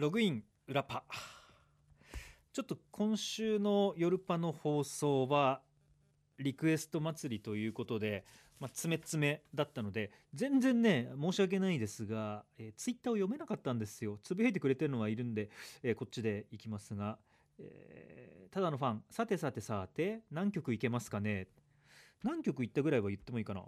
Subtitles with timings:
[0.00, 1.04] ログイン裏パ。
[2.54, 5.60] ちょっと今週の夜パの放送は
[6.38, 8.24] リクエスト祭りということで、
[8.60, 14.18] まあ、詰め詰めだったので全然ね申し訳ないですが、えー、ツイッターを読めなかったんですよ。
[14.22, 15.50] つぶやいてくれてるのはいるんで、
[15.82, 17.18] えー、こっちでいきますが、
[17.58, 21.48] えー、ただのファンさてさてさて何曲いけますかね？
[22.22, 23.64] 何曲いったぐらいは言ってもいいかな？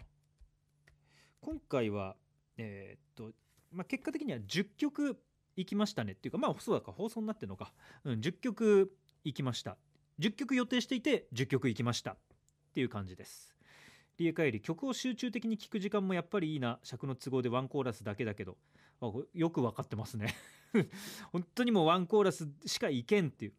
[1.43, 2.17] 今回は
[2.57, 3.35] えー、っと、
[3.71, 5.19] まあ、結果的には10曲
[5.57, 6.13] いきましたね。
[6.13, 7.73] っていうかまあそうだか放送になってるのか、
[8.05, 8.93] うん、10曲
[9.25, 9.77] いきました。
[10.19, 12.13] 10曲予定していて10曲いきました。
[12.13, 12.17] っ
[12.75, 13.55] ていう感じです。
[14.19, 16.79] 理恵帰り曲を集中的に聴く時間もやっぱりいいな。
[16.83, 18.57] 尺の都合でワンコーラスだけだけど。
[19.35, 20.35] よく分かってますね。
[21.33, 23.53] 本当にもうワンコーラスしかいけんっていう。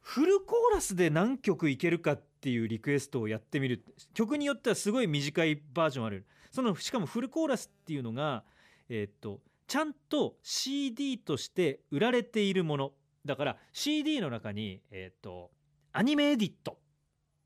[0.00, 3.84] フルコーラスで何曲いけるかっていうリクエストをやってみる。
[4.14, 6.26] 曲によってはすごい短いバージョンある。
[6.52, 8.44] そのしかもフルコーラスっていうのが
[8.88, 12.92] えー、っとちゃんと CD として売られているもの。
[13.24, 15.50] だから CD の中にえー、と
[15.92, 16.78] アニメエディット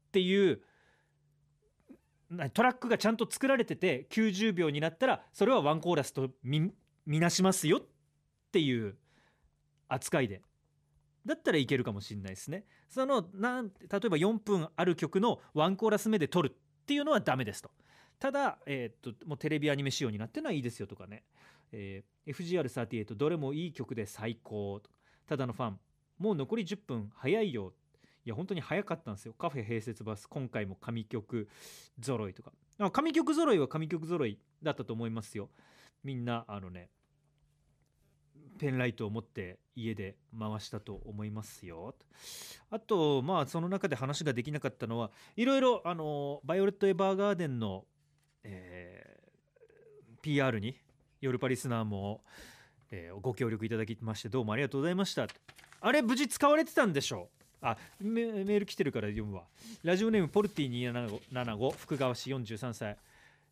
[0.08, 0.60] っていう
[2.52, 6.72] トラックがちゃんと作られてて90秒になったらそれはワンコーラスとみ
[7.06, 7.80] なしますよっ
[8.52, 8.96] ていう
[9.88, 10.42] 扱いで。
[11.26, 12.64] だったらいけるかもしれないですね。
[12.88, 17.70] そのなん例えば4分ある曲のワンコーラス目で撮るっていうのはダメですと。
[18.18, 21.24] ただ、えー、ともうテレビアニメ仕様になってるのはいいですよとかね、
[21.72, 24.80] えー、FGR38 どれもいい曲で最高
[25.26, 25.80] ただのファン
[26.18, 27.72] もう残り10分早いよ。
[28.26, 29.32] いや本当に早かったんですよ。
[29.32, 31.48] カフェ併設バス今回も神曲
[32.00, 32.52] 揃いとか。
[32.92, 35.48] 神曲揃いは神曲揃いだったと思いますよ。
[36.04, 36.90] みんなあのね
[38.58, 41.94] ペンライトを持って家で回したと思いますよ。
[42.68, 47.86] あとまあその中で話ができなかったのはいろいろあのバイオレット・エヴァーガーデンの、
[48.42, 50.76] えー、PR に
[51.20, 52.22] ヨルパリスナーも、
[52.90, 55.26] えー、ご協力いただきましてどうもありがとうございました。
[55.82, 57.40] あれ無事使われてたんでしょう。
[57.62, 59.42] あメール来てるから読むわ。
[59.82, 60.92] ラジオネームポルティ
[61.30, 62.96] 275福川市43歳、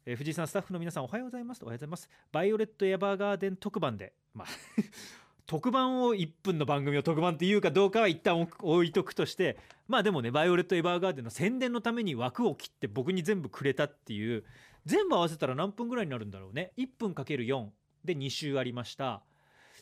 [0.06, 1.62] えー、藤井さんスタッフの皆さんおはようございます。
[1.62, 2.08] おはようございます。
[2.32, 4.48] バイオレット・エヴァーガーデン特番でまあ
[5.44, 14.44] 特番を1分の番組を特番っていうかどうかは一旦置いとくとしてまあでもねバイオレット・エヴァーガーデンの宣伝のために枠を切って僕に全部くれたっていう
[14.88, 16.72] 全部合わせたら何分ぐらいになるんだろうね。
[16.78, 17.68] 1分 ×4
[18.04, 19.22] で2週ありました。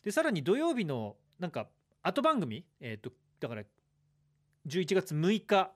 [0.03, 1.69] でさらに土曜日のなんか
[2.03, 3.63] 後番組えっ、ー、とだから
[4.67, 5.71] 11月6日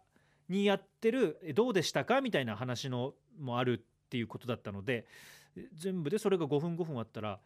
[0.48, 5.06] にやってるどうでしたかみたいな話のもあるっていうことだったので
[5.74, 7.38] 全部でそれが5分5分あったら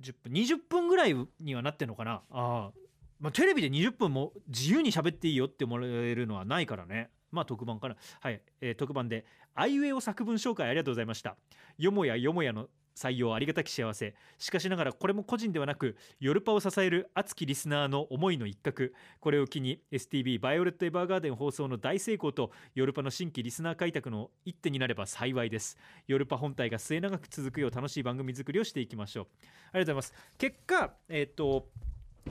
[0.00, 2.22] 10分20分ぐらいにはなってんのかな。
[2.30, 2.72] あ、
[3.20, 7.10] まあ、テレビで20分も自由に喋っていいよってもらえるのはないからね。
[7.34, 7.96] まあ特番かな。
[8.20, 11.36] はい、えー、特番で「あいうえお作文紹介ありがとうございました」
[11.78, 14.14] よもやよもやの採用ありがたき幸せ。
[14.38, 18.90] しかしながらこれも個人ではなくヨルパを支える熱きリスナーの思いの一角。
[19.20, 25.76] これを機に STB バイオレット・エヴァーガーデン放送の大成功とヨルパの新規リスナー開拓の一手になれば幸いです。
[26.06, 29.24] ヨルパ本体が末永く続くよう楽しい番組作りをしていきましょう。
[29.24, 30.14] ありがとうございます。
[30.38, 31.68] 結果えっ、と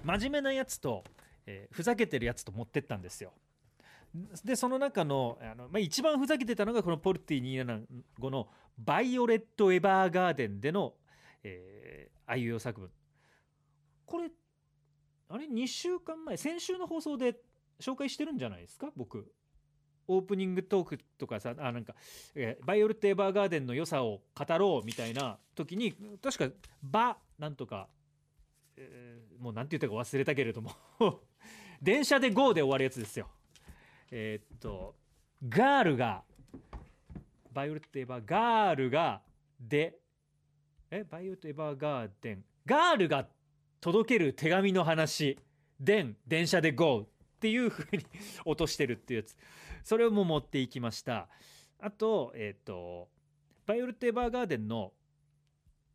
[0.04, 1.04] 真面目なやつと、
[1.46, 3.34] えー、ふざけてるやつと持ってったんですよ。
[4.44, 8.48] でその中のあの、まあ、一番ふざけてたのがこのポルティ275の
[8.78, 10.96] 「バイオレット・エヴァーガーデン」での、
[11.44, 12.92] えー、あいうえお作文。
[14.06, 14.30] これ
[15.30, 16.38] あれ？2週間前？
[16.38, 17.40] 先週の放送で
[17.80, 18.92] 紹介してるんじゃないですか？
[18.96, 19.34] 僕。
[20.08, 21.96] オープニングトークとかさあなんか、
[22.36, 27.90] えー、バイオレット・エヴァーガーデンの良さを語ろうみたいな時に確か「バ」なんとか、
[28.76, 30.72] えー、もう何て言ったか忘れたけれども。
[31.82, 33.30] 電車で GO で終わるやつですよ。
[34.16, 34.94] えー、っと
[35.50, 36.22] ガールが
[37.52, 39.22] バイオレット・エヴァーガールが
[39.60, 39.96] で
[40.92, 42.44] えバイオレット・エヴァーガーデン。
[42.68, 43.28] ガールが
[43.82, 45.40] 届ける手紙の話。
[45.80, 47.06] でん電車で GO っ
[47.40, 48.06] ていう風に
[48.46, 49.36] 落としてるっていうやつ。
[49.84, 51.28] それをも持っていきました。
[51.80, 53.10] あとえっ、と
[53.66, 54.94] バイオレット・エヴァーガーデンの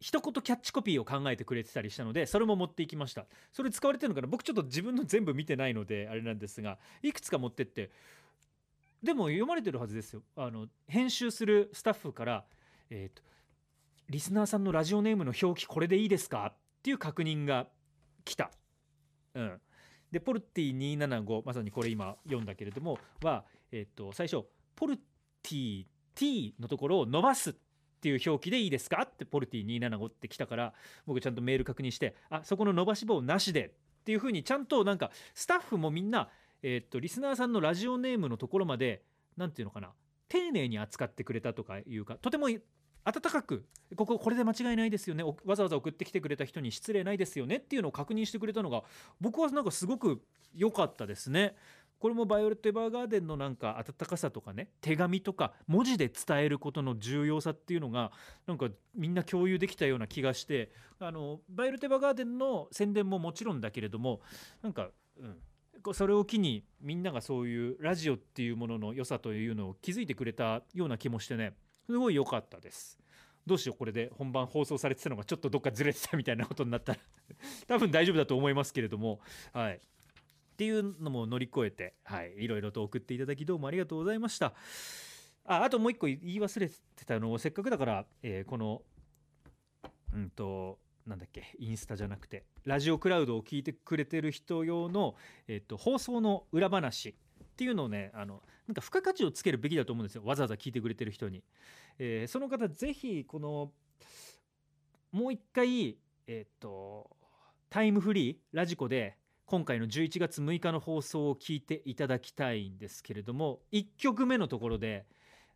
[0.00, 3.26] 一言キャッチコピーを考えてくれてたりしたのでそれも持っていきました。
[3.52, 4.28] それ使われてるのかな？
[4.28, 7.90] 僕ちょっと自分の全部見てないのであれなんですがいくつか持ってって。
[9.02, 10.22] でも読まれてるはずですよ。
[10.36, 12.44] あの編集するスタッフから
[12.90, 13.22] えっ、ー、と
[14.08, 16.46] リスナーさんのラジオネームの表記これでいいですか？
[16.46, 17.66] っていう確認が
[18.24, 18.50] 来た。
[19.34, 19.60] うん。
[20.10, 24.44] でポルティ275まさにこれ今読んだけれどもはえっ、ー、と最初
[24.74, 27.56] ポルティ T のところを伸ばす。
[27.98, 29.02] っていう表記でいいですか？
[29.02, 30.72] ってポルティ275って来たから
[31.04, 36.28] 僕ちゃんとメール確認してあそこの伸ばし棒なしでっていうふうにちゃんとなんかスタッフもみんな、
[36.62, 39.02] えー、っとリスナーさんのラジオネームのところまで
[39.36, 39.90] 何て言うのかな
[40.28, 42.62] 丁寧に扱ってくれたとかいうかとても温
[43.04, 43.64] かく
[43.96, 48.82] こここれで間違いないですよねわざわざ送ってきてくれた人に失礼ないですよねっていうのを確認してくれたのが
[49.20, 50.22] 僕はなんかすごく
[50.54, 51.54] 良かったですね。
[51.98, 58.12] これもバイオレット・エヴァーガーデンのなんか温かさとかね手紙とか文字で伝えることの重要さっていうのが
[58.46, 64.20] なんかみんな共有できたような気がしてあのバイオレット・エヴァーガーデンの宣伝ももちろんだけれども
[64.62, 64.90] なんか、
[65.20, 71.54] うん、それを機にみんながそういうラジオっていうものの良さというのを気づいてくれたような気もしてね
[71.86, 72.98] すごい良かったです。
[73.46, 76.98] どうしようこれで本番放送されてたのがちょっとどっかずれてたみたいなことになったら
[77.66, 79.20] 多分大丈夫だと思いますけれども
[79.54, 79.80] はい
[80.58, 84.54] っていうのも乗り越えて、はい、いろいろと送っていただきどうもありがとうございました。
[85.44, 86.74] ああともう一個言い忘れて
[87.06, 88.82] たのをせっかくだから、えー、この
[90.12, 95.14] うんとなんだっけインスタじゃなくてラジオクラウドを聞いてくれてる人用の、
[95.46, 101.44] えーと、放送の裏話っていうのをねあのなんか付加価値をつけるべきだと思うんですよわざわざ聞いてくれてる人に。
[102.00, 103.70] えー、その方ぜひこの
[105.12, 107.16] もう一回えっ、と
[107.70, 109.16] タイムフリーラジコで
[109.50, 115.06] 今回の11月6日の放送を聞いていただきたいんですけれども1曲目のところで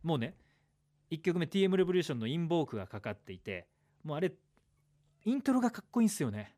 [0.01, 0.33] もうね
[1.11, 3.67] 1曲目 TM レボリューションのインボークがかかっていて
[4.03, 4.33] もうあれ
[5.25, 6.55] イントロがかっこいいんですよね。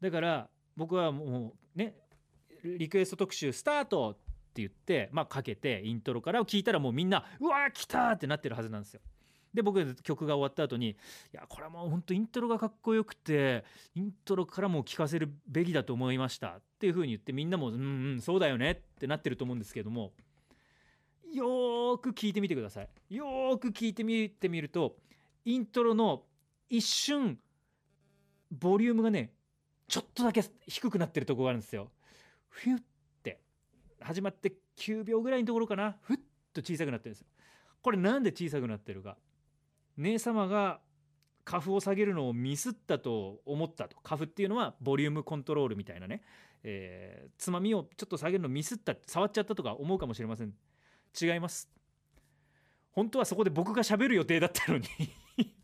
[0.00, 1.96] だから僕はもうね
[2.62, 4.14] リクエスト特集スタートっ
[4.54, 9.00] て言ってまあかけてイントロからを聞いたらもうみんなうわー来たってなってるはずなんですよ。
[9.52, 10.96] で僕が曲が終わった後にい
[11.32, 13.64] やこれはもう本当イントロがかっこよくて
[13.94, 16.48] イントロからも聴かせるべきだと思いました。
[16.48, 18.70] っていう風に言ってみんなもうんうんそうだよね。
[18.70, 20.12] ってなってると思うんですけども
[21.32, 22.88] よーく聞いてみてください。
[23.08, 24.96] よーく聞いてみてみると
[25.44, 26.22] イントロの
[26.68, 27.38] 一瞬
[28.50, 29.32] ボリュームがね
[29.88, 31.90] ちょっとだけ低くなってるとこがあるんですよ。
[32.48, 32.82] フュッ
[33.22, 33.40] て
[34.00, 35.96] 始まって9秒ぐらいのところかな。
[36.02, 36.16] ふっ
[36.52, 37.26] と小さくなってるんですよ。
[37.82, 39.16] これなんで小さくなってるか。
[40.00, 40.80] 姉様が
[41.44, 43.96] カフを下げるのをミスったと思ったと。
[44.02, 46.22] カフっていうのはボリュームコントロールみたいなね、
[46.62, 50.54] えー、つまみをちょっと下げるのミスった触っちゃったとか思うかもしれません。
[51.20, 51.68] 違います。
[52.92, 54.86] 本当はそこで僕が喋る予定だったのに。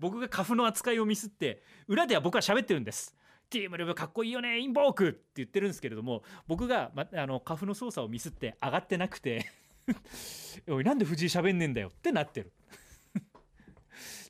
[0.00, 3.16] 僕がカフの扱いをミスって裏では僕は喋ってるんです。
[3.50, 5.08] ティームレブかっこいいよねインボーク!
[5.08, 9.44] って言ってるんですけれども僕が、ま、あのカフの操作をミスって上がってなくて。
[10.68, 12.52] おいなんで藤井喋んねえんだよってなってる。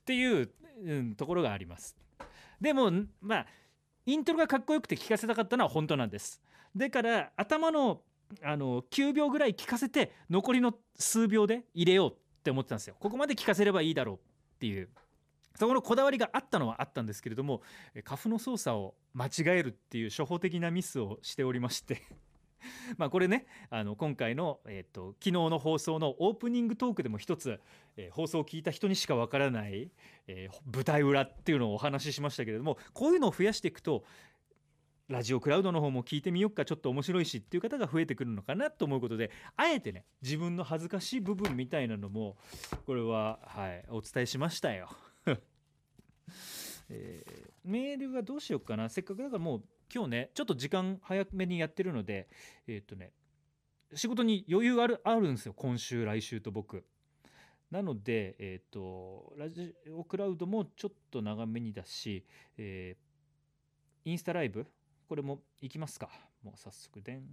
[0.01, 0.51] っていう、
[0.85, 1.97] うん、ところがあります。
[2.61, 3.47] でもまあ
[4.07, 6.41] イントロがかっこよくて聞かせたかったのは本当なんです。
[6.77, 8.03] だから頭の
[8.43, 12.97] あの9秒ぐらい聞かせて残りの数秒で入れようって思ってたんですよ。
[12.99, 14.19] ここまで聞かせればいいだろうっ
[14.59, 14.89] ていう。
[15.57, 17.61] そこのこだわりがあったのはあったんですけれども
[18.05, 22.03] カフの操作を間違えるっていう初歩的なミスをしておりまして。
[22.99, 27.61] まあこれねあの今回の、えーと、昨日の放送のオープニングトークでも一つ、
[27.97, 29.91] えー、放送を聞いた人にしかわからない、
[30.27, 34.05] えー、舞台裏っていうのをお話ししましたけれどもこういうのを増やしていくと
[35.11, 42.37] ラジオクラウドの方も聞いてみようかちょっと面白いしっていう方が増えてくるのかなと思うことであえてね自分の恥ずかしい部分みたいなのも
[42.87, 44.89] これは、はい、お伝えしましたよ。
[46.89, 52.29] えー、メールはどうしようかなせっかくだからもう今日ねちょっと時間早めにやってるので
[52.67, 53.13] えっ、とね
[53.95, 56.85] 仕事に余裕あるあるんですよ今週来週と僕。
[57.71, 62.25] なので、えっ、とラジオクラウドもちょっと長めにだし、
[62.57, 64.67] えー、インスタライブ？
[65.09, 66.09] これも行きますか。
[66.43, 67.25] もう早速でん。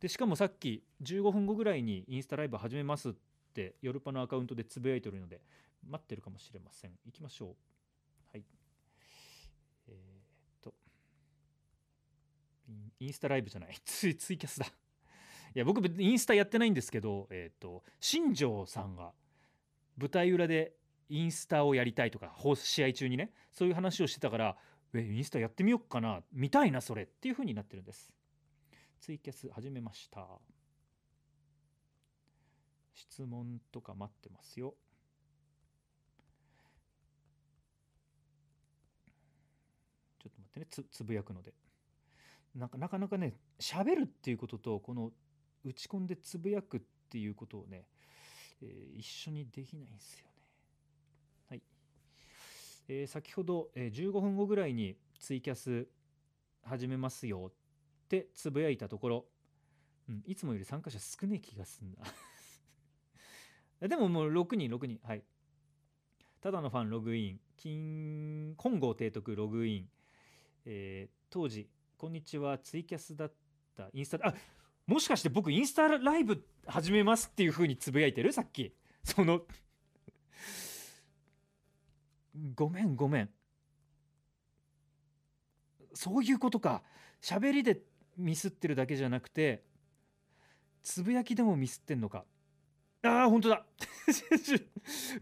[0.00, 3.12] でしかもさっき15分後ぐらいにインスタライブ始めますっ
[3.52, 5.40] てヨルパのアカウントでつぶやいてるので
[5.86, 6.92] 待ってるかもしれません。
[7.04, 7.48] 行きましょう
[8.32, 8.44] はい
[9.88, 10.28] えー
[13.00, 13.76] インスタライブじゃない。
[13.84, 14.66] ツイツイキャスだ。
[14.66, 14.70] い
[15.54, 19.12] や僕インスタやってないんですけどえっ、ー、と新庄さんが
[19.96, 20.76] 舞台裏で
[21.08, 24.58] インスタをやりたいとか試合中にねそういう話をしてたから
[24.94, 28.12] えインスタやってみようかな見たいなそれっていう風になってるんです。
[29.00, 30.26] ツイキャス始めました。
[32.94, 34.74] 質問とか待ってますよ。
[40.18, 41.54] ちょっと待ってねつつぶやくので。
[42.54, 45.12] なかなかなかね喋るっていうこととこの
[45.64, 47.86] 打ち込んでつぶやくっていうことをね、
[48.62, 50.32] えー、一緒にできないんですよね。
[51.50, 51.62] はい。
[52.88, 55.88] えー、先ほど、えー、15分後ぐらいにツイキャス
[56.62, 57.52] 始めますよっ
[58.08, 59.24] てつぶやいたところ、
[60.08, 61.92] うん、いつもより参加者少ねえ気がすん
[63.80, 65.24] な でももう6人6人はい
[66.40, 69.90] ただのファンログイン金金剛提督ログイン、
[70.66, 71.68] えー、当時
[72.00, 72.58] こんにちは。
[72.58, 73.32] ツイキャスだっ
[73.76, 73.88] た。
[73.92, 74.34] インスタあ
[74.86, 78.32] もしかして僕インスタライブ始めますっていう風につぶやいてる？
[78.32, 78.72] さっき。
[79.02, 79.40] その
[82.54, 83.30] ごめんごめん。
[85.92, 86.84] そういうことか。
[87.20, 87.80] 喋りで
[88.16, 89.64] ミスってるだけじゃなくて
[90.84, 92.24] つぶやきでもミスってんのか。
[93.02, 93.64] あー本当だ。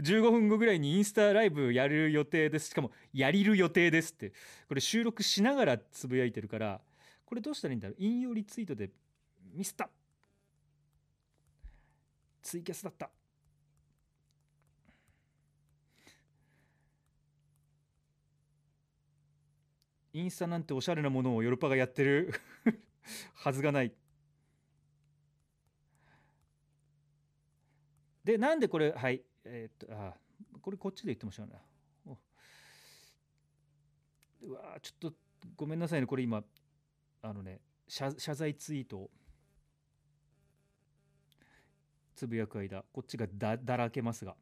[0.01, 2.71] 15分後ぐらいにインスタライブやる予定です。
[2.71, 4.33] しかもやりる予定ですって。
[4.69, 6.81] これ収録しながらつぶやいてるから
[7.27, 7.97] これどうしたらいいんだろう。
[7.99, 8.91] 引用リツイートで
[9.55, 9.91] ミスった。
[12.43, 13.11] ツイキャスだった。
[20.13, 22.33] インスタなんておしゃれなものをヨルパがやってる。
[23.35, 23.93] はずがない。
[28.27, 30.13] でなんでこれはいえーっとあ
[30.61, 31.63] これこっちで言ってもしょうがない
[34.43, 35.17] うわちょっと
[35.55, 36.07] ごめんなさいね。
[36.09, 36.43] これ今
[37.23, 39.11] あのね謝謝罪ツイートを。
[42.17, 44.35] つぶやく間こっちがだだらけますが。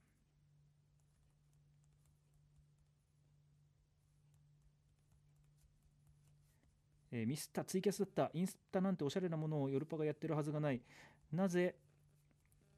[7.12, 8.30] えーミスったツイキャスだった。
[8.32, 10.80] インスタなんておしゃれなものをヨルパがやってるはずがない。
[11.30, 11.76] なぜ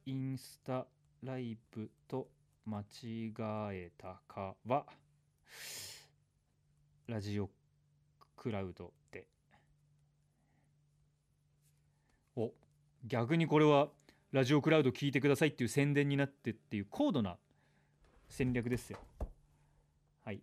[0.05, 0.85] インスタ
[1.23, 2.29] ライブと
[2.65, 3.33] 間違
[3.73, 4.85] えたかは
[7.07, 7.49] ラジオ
[8.35, 9.25] クラウドで。
[12.35, 12.53] お
[13.05, 13.89] 逆にこれは
[14.31, 17.37] ラジオクラウド聞いてくださいっていう宣伝になってっていう高度な
[18.29, 18.99] 戦略ですよ。
[20.23, 20.41] はい。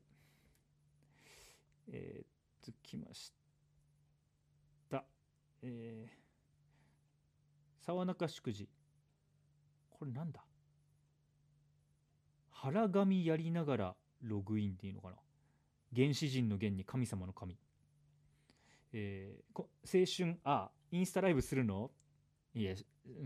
[1.88, 2.26] えー、っ
[2.64, 3.32] ときまし
[4.90, 5.04] た。
[5.62, 8.68] えー、沢中祝辞。
[9.90, 10.44] これなんだ？
[12.64, 15.16] 腹紙やりながらログインっていうのかな。
[15.94, 17.58] 原始人の原に神様の神。
[18.94, 21.90] えー青春あインスタライブするの？
[22.54, 22.74] いや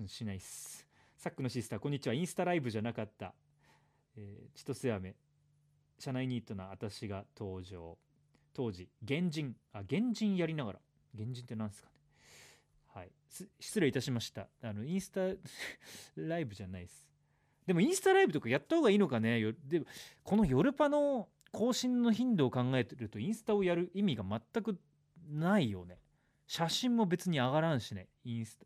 [0.09, 0.85] しないっす。
[1.17, 2.15] サックのシスターこんにちは。
[2.15, 3.33] インスタライブじゃなかった、
[4.17, 5.15] えー、千歳飴。
[6.01, 7.97] 社内ニートな私が登場。
[8.53, 9.55] 当時原人。
[9.73, 10.81] あ原人やりながら。
[11.17, 11.95] 原人って何ですかね。
[12.93, 13.13] はい。
[13.61, 14.49] 失礼いたしました。
[14.65, 15.21] あのインスタ
[16.17, 17.07] ライブじゃないです。
[17.69, 19.43] でもインスタライブとかやった方がいいのかね。
[19.67, 19.83] で
[20.25, 24.79] このヨルパの更新の頻度を考えてるとインスタをやる意味が全く
[25.31, 25.99] ないよね。
[26.47, 28.65] 写真も別に上がらんしねインスタ。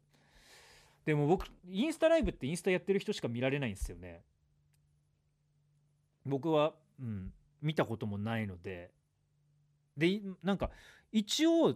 [1.04, 4.22] でも僕インスタライブってインスタやってる人しか見られないんですよね。
[6.24, 8.92] 僕は、うん、見たこともないので。
[9.96, 10.70] でなんか
[11.10, 11.74] 一応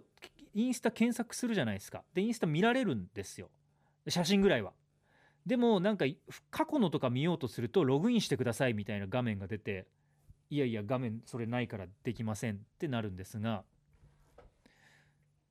[0.54, 2.04] インスタ検索するじゃないですか。
[2.14, 3.50] でインスタ見られるんですよ。
[4.06, 4.72] 写真ぐらいは。
[5.46, 6.04] でもなんか
[6.50, 9.86] 過去のとか見ようとするとログインしてくださいみたいな画面が出て
[10.50, 13.64] いやいや画面それないからできませんってなるんですが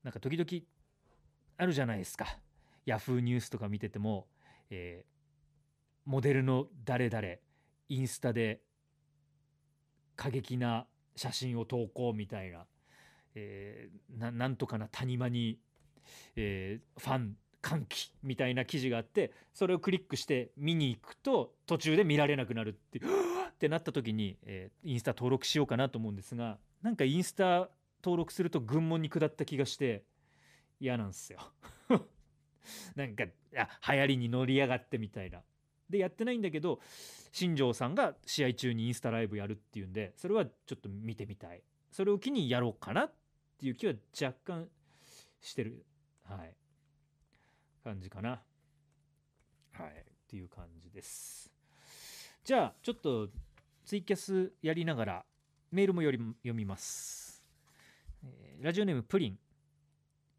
[0.03, 0.65] なんか時々
[1.57, 2.37] あるじゃないですか。
[2.85, 4.27] ヤフーニュースとか見てても、
[4.69, 5.15] えー
[6.05, 7.27] モデルの誰々
[7.89, 8.61] インスタで
[10.15, 10.85] 過激な
[11.15, 12.67] 写真を投稿みたいな、
[13.33, 15.57] えーななんとかな谷間に、
[16.35, 17.35] えーファン
[17.65, 27.69] 歓喜みたいな記事があってそれをクリックして見に行くと途中で見られなくなるって ってなった時に、えーインスタ登録しようかなと思うんですがなんかインスタ
[28.03, 30.03] 登録すると群門に下った気がして
[30.79, 31.39] 嫌なんですよ。
[32.95, 33.23] なんか
[33.55, 35.41] あ流行りに乗りやがってみたいな。
[35.89, 36.79] でやってないんだけど
[37.31, 43.13] 新庄さんが試合中にインスタライブやるっていうんでそれはちょっと見てみたいそれを機にやろうかなっ
[43.59, 44.67] ていう気は若干
[45.41, 45.85] してる
[46.23, 46.55] はい
[47.85, 48.41] 感じかな。
[49.73, 49.89] はい。
[49.89, 51.53] っていう感じです。
[52.43, 53.29] じゃあちょっと
[53.85, 55.25] ツイキャスやりながら
[55.71, 57.43] メールもより読みます、
[58.23, 59.37] えーラジオネームプリン。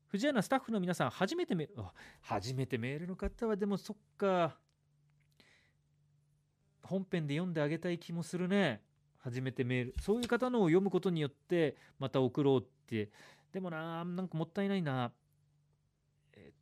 [0.08, 4.58] 藤谷スタッフの皆さん初めてメあ初めてメールの方はでもそっか。
[6.82, 8.82] 本編で読んであげたい気もするね。
[9.18, 9.94] 初めてメール。
[10.00, 13.12] そういう方のを読むことによってまた送ろうって。
[13.52, 15.12] でもななんかもったいないな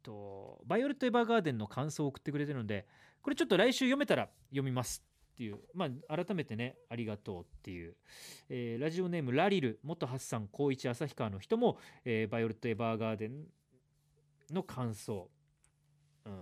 [0.04, 2.86] とバイオレット・エヴァーガーデンの感想を送ってくれてるので
[3.22, 5.02] これちょっと来週読めたら読みます
[5.34, 7.96] っていうまあ改めてねありがとうっていう、
[8.48, 13.46] えーラジオネームラリル元ハッサン光一旭川の人も、えーバイオレット・エヴァーガーデン
[14.52, 15.28] の感想、
[16.24, 16.34] うん、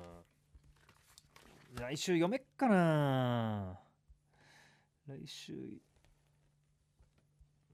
[1.81, 3.79] 来週読めっかな。
[5.07, 5.55] 来週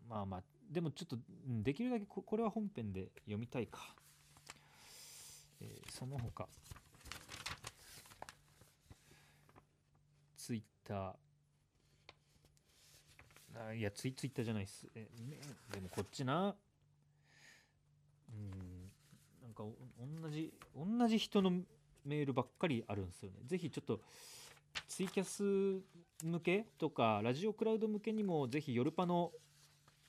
[0.09, 1.16] まあまあでもちょっと
[1.47, 3.95] できるだけこれは本編で読みたいか、
[5.61, 6.49] えーその他。
[10.37, 11.12] ツイッター。
[13.71, 14.87] あいやツイツイッターじゃないっす。
[14.95, 15.09] え
[15.73, 16.55] でもこっちな。
[18.31, 18.91] うん
[19.43, 19.65] なんか
[20.23, 21.50] 同じ同じ人の
[22.05, 23.38] メールばっかりあるんですよね。
[23.45, 24.00] ぜひちょっと
[24.87, 25.83] ツイキャス
[26.25, 29.33] 向けとかラジオクラウド向けにもぜひヨルパの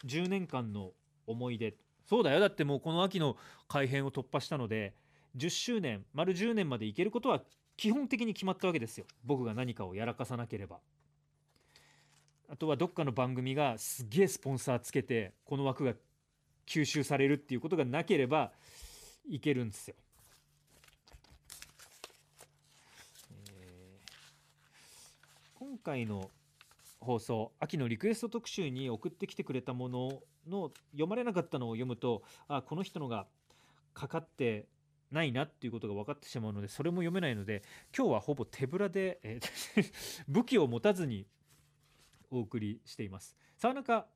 [0.06, 0.92] 10年間の
[1.26, 1.76] 思い出。
[2.06, 2.40] そうだよ。
[2.40, 3.38] だってもうこの秋の
[3.68, 4.94] 改編を突破したので
[5.40, 7.42] 10周年丸10年までいけることは
[7.78, 9.06] 基本的に決まったわけですよ。
[9.24, 10.80] 僕が何かをやらかさなければ。
[12.52, 15.94] あとはどっかの番組がすげえスポンサーつけてこの枠が
[16.66, 18.52] 吸収されるっていうことがなければ
[19.28, 19.96] いけるんですよ、
[23.32, 24.10] えー
[25.60, 26.32] 今回の
[27.00, 33.26] 放送秋のリクエスト特集に送ってきてくれたものの読まれなかったのを読むとあこの人のが
[33.94, 34.68] かかって
[35.12, 37.64] ないなっていうことが分かってしまうのでそれも読めないので
[37.96, 41.26] 今日はほぼ手ぶらで、えー 武器を持たずに
[42.30, 43.36] お送りしています。
[43.58, 44.08] さあなんか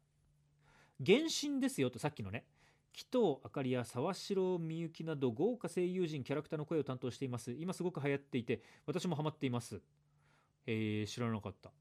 [1.06, 2.46] 原神ですよとさっきのね
[2.94, 7.52] 紀藤あかりや沢城みゆきなど豪華声優陣キャラクターの声を担当しています。
[7.52, 9.82] 今すごく流行っていて私もハマっています。
[10.68, 11.72] えー、知らなかった。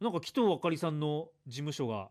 [0.00, 2.10] なんか紀藤あかりさんの事務所が、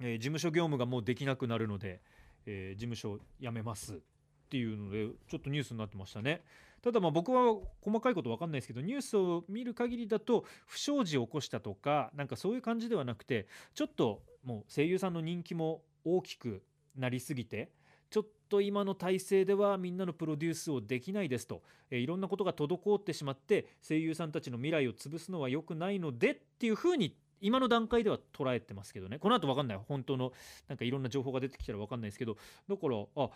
[0.00, 2.00] えー事務所業務がもうできなくなるので、
[2.46, 4.00] えー事務所辞めます。
[4.46, 6.42] っていうのでちょっとニュースになってましたね。
[6.82, 16.62] ただまあ僕は細かいこと分かんないですけどニュースを見る限りだと不祥事を起こしたとかなんかそういう感じではなくてちょっともう声優さんの人気も大きく
[16.94, 17.72] なりすぎて
[18.08, 29.18] ちょっと今の体制ではみんなのプロデュースをできないですと、えーいろんなことが滞ってしまって声優さんたちの未来を潰すのは良くないのでっていうふうに今の段階では捉えてますけどね。
[29.18, 29.78] この後分かんない。
[29.88, 30.32] 本当の
[30.68, 32.36] なんかいろんな情報が出てきたら分かんないですけど。
[32.68, 33.30] だからあ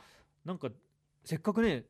[0.44, 0.70] なんか
[1.24, 1.84] せっかくね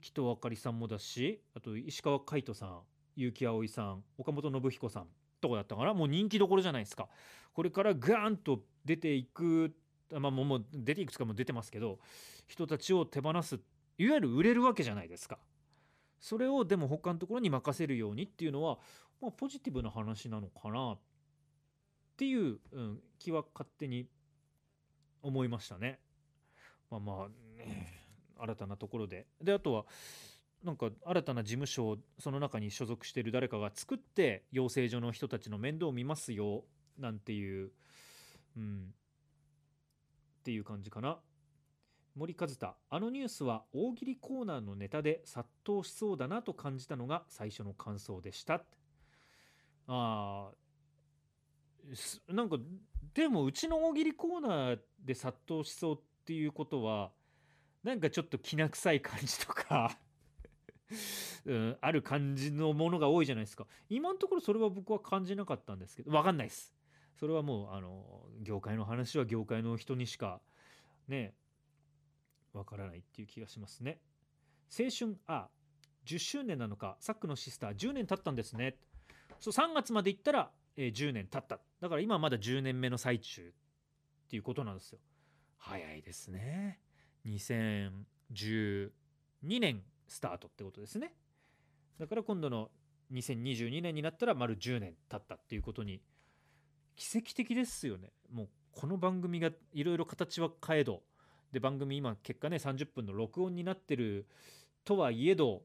[0.00, 2.80] 紀藤あかりさんもだしあと石川海人さん
[3.16, 5.06] 結城葵さん岡本信彦さん
[5.40, 7.08] とかだったからもう人気どころじゃないですか。
[7.52, 9.74] これからガーンと出ていく
[10.10, 11.98] まあもうもう出ていくつかも出てますけど
[12.46, 13.60] 人たちを手放す
[13.98, 15.38] いわゆる売れるわけじゃないですか。
[16.20, 18.78] それをでも他のところに任せるようにっていうのは、
[19.20, 20.98] まあ、ポジティブな話なのかなっ
[22.16, 24.06] ていう、うん、気は勝手に
[25.20, 25.98] 思いましたね。
[26.90, 28.01] まあまあ、ね。
[28.42, 29.26] 新たなところで。
[29.40, 29.84] であとは
[30.64, 36.64] なんか新たな事務所をその中に所属している誰かが作って養成所の人たちの面倒を見ますよ
[36.98, 37.72] なんていう、
[38.56, 38.94] うん、
[40.40, 41.18] っていう感じかな。
[42.14, 48.62] 森和太あのニュースは大喜利コーナーのネタで殺到しそうだなと感じたのが最初の感想でした
[49.86, 50.50] あ
[52.28, 52.58] なんか
[53.14, 57.12] でもうちの大喜利コーナーで殺到しそうっていうことは
[57.82, 59.98] なんかちょっときな臭い感じとか
[61.46, 63.66] うん、ある感じのものが多いじゃないですか。
[63.88, 66.74] 今のところそれは僕は感じなかったんですけど分かんないです。
[67.16, 70.40] それはもうあの業界の話は業界の人にしか
[71.08, 71.34] ね
[72.52, 74.00] わからないっていう気がしますね。
[74.78, 75.48] 青春あ
[76.04, 76.96] 10周年なのか。
[77.00, 78.76] サックのシスター10年経ったんですね。
[79.40, 81.60] そう3月まで行ったら、えー10年経った。
[81.80, 84.98] だから今まだ10年目の最中っていうことなんですよ。
[85.58, 86.80] 早いですね。
[87.26, 88.90] 2012
[89.42, 91.14] 年スタートってことですね
[91.98, 92.70] だから今度の
[93.12, 96.00] 2022年になったら丸10年経ったっていうことに
[96.96, 101.02] 奇跡的ですよねもうこの番組がいろいろ形は変えど
[101.52, 104.26] で番組今結果ね30分の録音になってる
[104.84, 105.62] とはいえど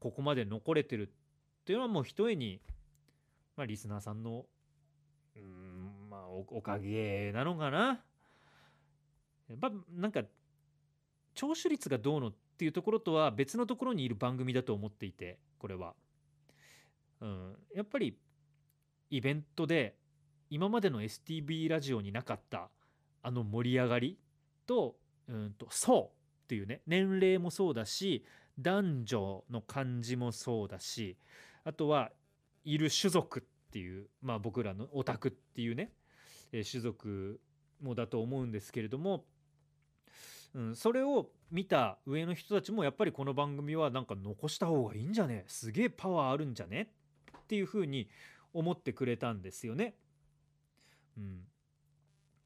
[0.00, 2.60] ここまで残れてるっていうのはもうひとえに、
[3.56, 4.46] まあ、リスナーさんの
[5.36, 8.00] うんまあおおかげなのかな。
[9.48, 10.22] やっぱなんか
[11.38, 15.94] 聴取率がどうのっていうところとは別のところにいる番組だと思っていてこれは。
[17.20, 18.18] うん、やっぱり
[19.10, 19.94] イベントで
[20.50, 22.70] 今までの STB ラジオになかった
[23.22, 24.18] あの盛り上がり
[24.66, 24.96] と
[25.28, 26.10] うんと層
[26.44, 28.24] っていうね年齢もそうだし
[28.58, 31.16] 男女の感じもそうだし
[31.62, 32.10] あとは
[32.64, 35.92] いる種族っていうまあ僕らのオタクっていうね、
[36.50, 37.40] え種族
[37.80, 39.24] もだと思うんですけれども、
[40.58, 45.44] うん、それを見た上の人たちもやっぱりこの番組はなんか残した方がいいんじゃね？
[45.46, 46.90] すげえパワーあるんじゃね？
[47.38, 48.08] っていうふうに
[48.52, 49.94] 思ってくれたんですよね。
[51.16, 51.42] うん、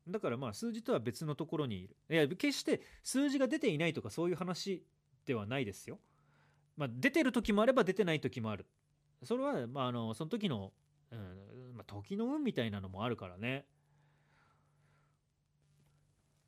[0.07, 1.96] だからまあ数字とは別のところにいる。
[2.11, 4.85] いや決して数字が出ていないとかそういう話
[5.25, 5.98] ではないですよ。
[6.77, 8.66] まあ、出てる時もあれば出てない時もある。
[9.25, 10.75] それはまああのその時の、
[11.11, 11.18] うん
[11.77, 13.64] まあ、時の運みたいなのもあるからね。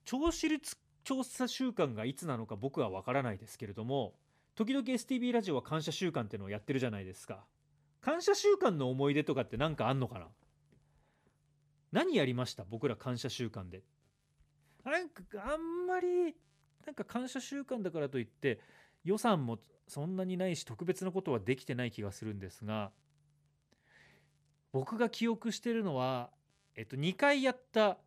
[0.05, 4.15] 聴取率調査週間がいつなのか僕は分からないですけれども
[4.55, 7.45] 時々 STB ラジオは感謝週間っていうのをやってるじゃないですか。
[8.01, 10.27] 感謝週間の思い出とかって何かあんのかな？
[11.91, 12.65] 何やりました？
[12.65, 13.83] 僕ら感謝週間で。
[14.85, 16.37] なんかあんまり
[16.85, 18.61] なんか感謝週間だからといって
[19.05, 22.91] 予算もそんなにないし特別なことはできてない気がするんですが
[24.73, 26.31] 僕が記憶してるのは、
[26.77, 27.99] えっと、2回やった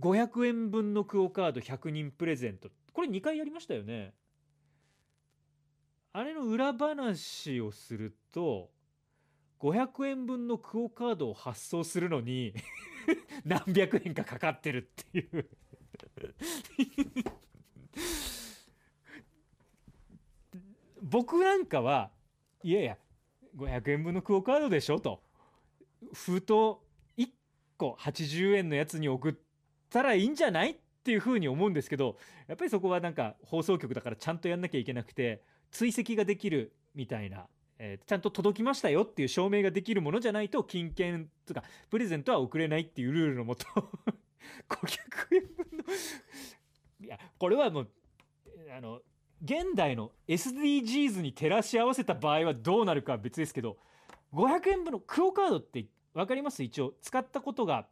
[0.00, 2.70] 500円分のクオカード100人プレゼント。
[2.92, 4.14] これ2回やりましたよね。
[6.12, 8.70] あれの裏話をすると
[9.60, 12.54] 500円分のクオカードを発送するのに
[13.44, 15.50] 何百円かかかってるっていう。
[21.02, 22.10] 僕なんかは
[22.62, 22.98] いやいや
[23.56, 25.22] 500円分のクオカードでしょと。
[26.14, 26.52] 封筒
[27.18, 27.28] 1
[27.76, 29.32] 個80円のやつに送っ
[29.90, 30.70] たらいいんじゃない？
[30.70, 37.46] っていうふうに思うんですけどやっぱりそこはなんか放送局だからちゃんとやんなきゃいけなくて追跡ができるみたいな、
[37.78, 43.64] えーちゃんと届きましたよっていう証明ができるものじゃないと金券とかプレゼントは送れないっていうルールのもと
[44.68, 45.84] 500円分の
[47.02, 47.88] いやこれはもう
[48.76, 49.00] あの
[49.42, 53.78] 現代の SDGs に照らし合わせた場合はどうなるかは別ですけど
[54.34, 56.62] 500円分のクオカードって分かります？
[56.62, 57.88] 一応使ったことが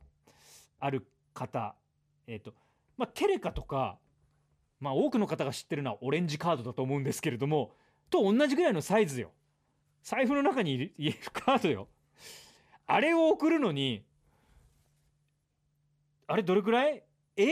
[0.78, 1.74] ある方。
[2.28, 2.54] えっ、と
[2.96, 3.98] まあテレカとか
[4.78, 7.72] まあ多くの方が知ってるのはオレンジカードだと思うんですけれども
[8.10, 9.32] と同じぐらいのサイズよ。
[10.04, 11.88] 財布の中に入れるカードよ。
[12.86, 14.04] あれを送るのに
[16.26, 17.02] あれどれくらい
[17.36, 17.46] ?A4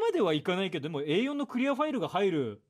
[0.00, 2.62] まではいかないけどでも A4 のクリアファイルが入る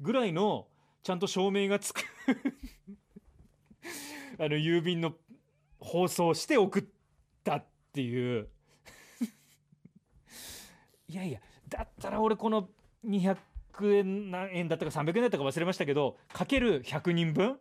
[0.00, 0.68] ぐらいの
[1.02, 2.02] ちゃんと証明がつく。
[4.38, 5.14] あの郵便の
[5.80, 6.84] 放送して送っ
[7.42, 8.48] たっていう。
[11.08, 12.68] いやいやだったら俺この
[13.06, 13.36] 200
[13.96, 17.58] 円何円だったか300円だったか忘れましたけどかける100人分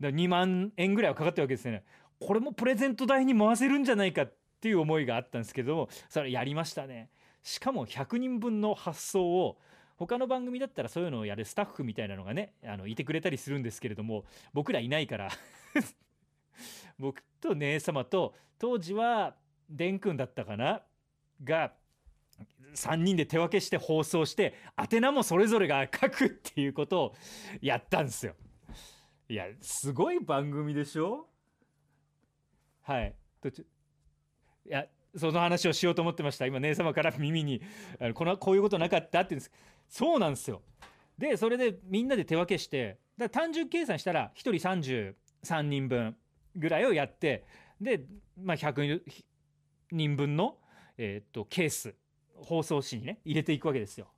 [0.00, 1.84] だ2万円ぐらいはかかってるわけですよね。
[2.20, 7.10] これもプレゼント代に回せるんじゃないかっていう思いがあったんですけどもそれやりましたね。
[7.42, 9.58] しかも100人分の発送を
[9.96, 15.30] 他の番組だったらそういうのをやるスタッフみたいなのがねあのいてくれたりするんですけれども僕らいないから。
[16.98, 19.36] 僕と姉様と当時は
[19.68, 20.82] 蓮くんだったかな
[21.42, 21.72] が
[22.74, 27.14] 3人で手分けして放送して宛名もそれぞれが書くっていうことを
[27.60, 28.34] やったんですよ。
[29.28, 31.28] いやすごい番組でしょ？
[32.82, 33.14] はい。
[33.40, 33.66] 途中い
[34.70, 36.46] やその話をしようと思ってました。
[36.46, 37.62] 今姉様から耳に
[38.14, 39.50] このこういうことなかったって言うんです。
[39.88, 40.60] そうなんですよ。
[41.16, 45.14] でそれでみんなで手分けしてだ単純計算したら1人
[45.48, 46.16] 33人分
[46.56, 47.44] ぐらいをやって
[47.80, 48.04] で、
[48.36, 49.00] まあ、100
[49.92, 50.58] 人分の、
[50.98, 51.94] えーっとケース。
[52.44, 54.08] 包装紙にね入れていくわけですよ。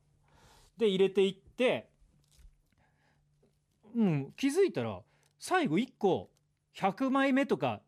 [0.76, 1.88] で入れていって
[3.94, 5.00] うん気づいたら
[5.38, 6.30] 最後1個
[6.74, 7.80] 100枚目とか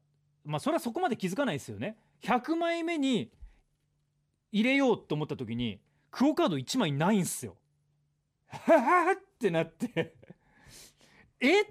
[0.44, 1.98] まあそれはそこまで気づかないですよね。
[2.22, 3.30] 100枚目に
[4.50, 7.56] 入れようと思った時にクオカード1枚ないんすよ。
[8.48, 10.14] ははってなって。
[11.40, 11.64] え？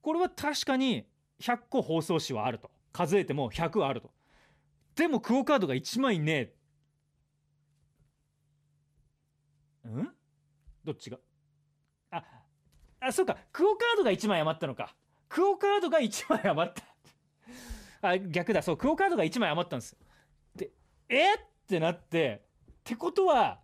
[0.00, 1.06] これは確かに
[1.40, 2.70] 100個包装紙はあると。
[2.92, 4.12] 数えても100はあると。
[4.94, 6.52] でもクオカードが1枚ね
[9.84, 10.10] えん
[10.84, 11.18] どっちが？
[12.10, 12.22] あ
[13.00, 13.36] あそうか。
[13.52, 14.94] クオカードが1枚余ったのか。
[15.28, 18.08] クオカードが1枚余った。
[18.08, 18.62] あ逆だ。
[18.62, 19.92] そうクオカードが1枚余ったんです。
[19.92, 19.98] よ
[20.56, 20.70] で
[21.08, 21.34] え？
[21.34, 23.60] ってなってってことは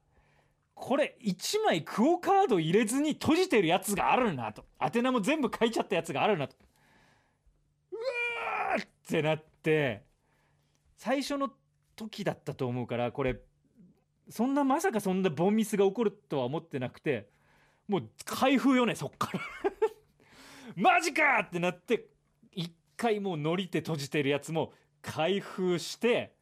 [0.75, 4.65] これ1枚クオカード入れずに閉じてるやつがあるなと。
[4.81, 6.57] 宛名も全部書いちゃったやつがあるなと。
[7.93, 10.05] うわーってなって
[10.97, 11.51] 最初の
[11.97, 13.37] 時だったと思うからこれ
[14.31, 17.29] そんなまさかそんなボンミスが起こるとは思ってなくて
[17.89, 19.41] もう開封よねそっから。
[20.77, 22.07] マジかってなって
[22.53, 26.33] 一回もうのり手閉じてるやつも開封して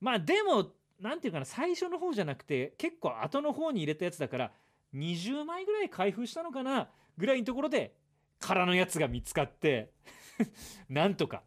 [0.00, 4.52] まあでもなんていうかな最初の方じゃなくて結構後の方に入れたやつだから
[4.94, 7.94] 20枚ぐらい開封したのかなぐらいのところで
[8.40, 9.92] 空のやつが見つかって
[10.88, 11.44] なんとか。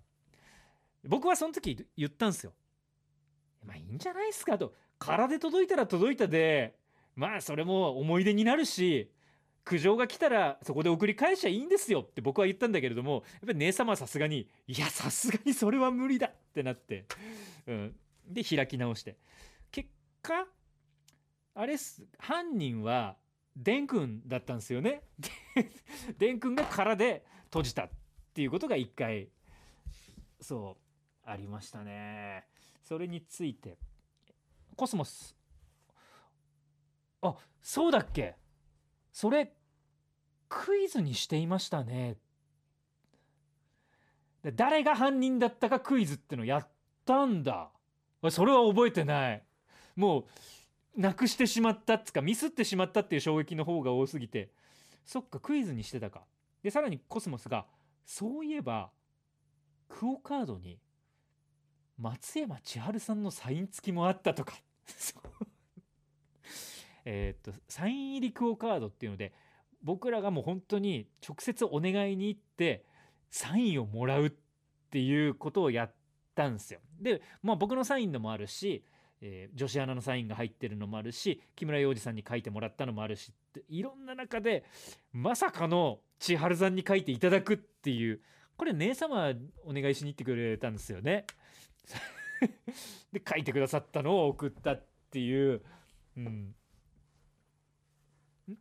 [1.05, 2.53] 僕はその時言ったんですよ
[3.65, 4.73] まあいいんじゃないですかと。
[5.05, 6.75] 空で届いたら届いたで
[7.15, 9.11] まあそれも思い出になるし
[9.65, 17.05] 苦情が来たらそこで送り返しちゃいいんですよって僕は言ったんだけれどもやっぱり姉様はさすがにいやさすがにそれは無理だってなって、
[17.67, 17.95] うん、
[18.27, 19.17] で開き直して。
[19.71, 19.89] 結
[20.21, 20.45] 果
[21.55, 23.15] あれす犯人は
[23.55, 25.03] デン君だったんですよね。
[25.19, 25.29] で
[26.17, 27.89] デン君が空で閉じたっ
[28.33, 29.29] ていうことが一回
[30.41, 30.77] そ
[31.25, 32.47] うありましたね。
[32.81, 33.77] それについて。
[34.75, 35.35] コスモス。
[37.21, 38.35] あそうだっけ。
[39.11, 39.53] それ
[40.49, 42.17] クイズにしていましたね。
[44.55, 46.67] 誰が犯人だったかクイズってのやっ
[47.05, 47.69] たんだ。
[48.29, 49.43] それは覚えてない。
[49.95, 50.25] も
[50.97, 54.51] うなくしてしまったっつかミスってしまったっていう衝撃の方が多すぎて。
[55.05, 56.23] そっかクイズにしてたか。
[56.61, 57.65] でさらにコスモスが
[58.05, 58.91] そういえば
[59.89, 60.79] クオカードに
[61.97, 64.53] 松山千春さんのサイン付きもあったとか
[67.05, 69.33] えっとサイン入りクオ・カードっていうので
[69.81, 72.85] 僕らがもう本当に直接お願いに行って
[73.29, 74.31] サインをもらうっ
[74.89, 75.93] ていうことをやっ
[76.35, 76.79] たんですよ。
[76.99, 78.83] で、まあ、僕のサインのもあるし、
[79.21, 84.65] えー女子アナのサインが入ってるのもあるし木村洋二さんに書いてもらったのもあるしっていろんな中で
[85.11, 88.21] まさかの千春さんに書いていただくっていう
[88.57, 89.33] これ姉様
[89.65, 91.25] お願いしに行ってくれたんですよね。
[93.11, 95.61] で書いてくださったのを送ったっていう、
[96.17, 96.55] うん、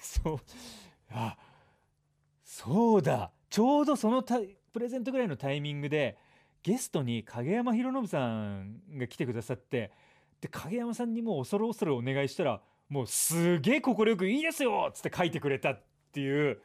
[0.00, 0.38] そう
[1.10, 1.36] あ
[2.44, 6.16] そうだちょうどそのタイプレゼントぐらいのタイミングで
[6.62, 9.92] ゲストに影山博信さんが来てくださって
[10.40, 15.82] で影山さんにもう恐る恐るお願いしたらもうすげえ快く「いいですよ!」っつって書いてくれたっ
[16.12, 16.60] ていう。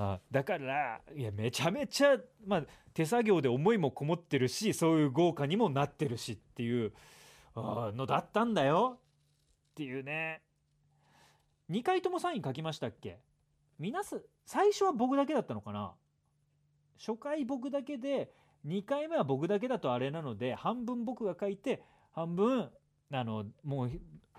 [0.00, 2.66] あだからいやめちゃめちゃ、まあ、
[2.98, 6.92] 手作業で思いもこもってるしそういう豪華にもなってるしっていう
[7.54, 8.98] のだったんだよ。
[9.70, 10.42] っていうね。
[11.70, 13.20] 2回ともサイン書きましたっけ？
[13.78, 15.94] 皆す最初は僕だけだったのかな？
[16.98, 18.32] 初回僕だけで
[18.66, 22.68] 2回目は僕だけだとあれなので半分僕が書いて半分
[23.12, 23.90] あのもう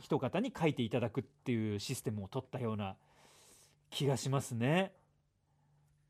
[0.01, 2.97] 一方に書いていただくっていうシステムを取ったような
[3.89, 4.91] 気がしますね。